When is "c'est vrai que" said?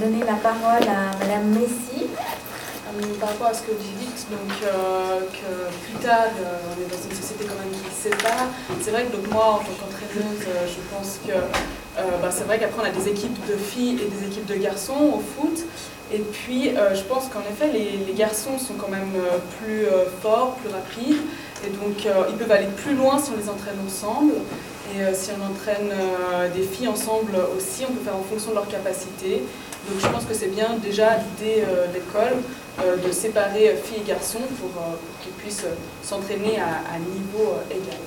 8.82-9.16